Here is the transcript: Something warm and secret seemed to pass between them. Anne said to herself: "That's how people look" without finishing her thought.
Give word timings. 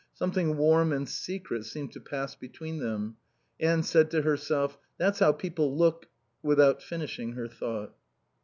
Something 0.15 0.57
warm 0.57 0.91
and 0.91 1.07
secret 1.07 1.63
seemed 1.63 1.91
to 1.91 1.99
pass 1.99 2.33
between 2.33 2.79
them. 2.79 3.17
Anne 3.59 3.83
said 3.83 4.09
to 4.09 4.23
herself: 4.23 4.79
"That's 4.97 5.19
how 5.19 5.31
people 5.31 5.77
look" 5.77 6.07
without 6.41 6.81
finishing 6.81 7.33
her 7.33 7.47
thought. 7.47 7.93